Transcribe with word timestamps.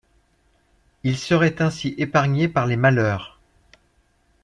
Ils 1.03 1.19
seraient 1.19 1.61
ainsi 1.61 1.93
épargnés 1.99 2.47
par 2.47 2.65
les 2.65 2.75
malheurs. 2.75 3.39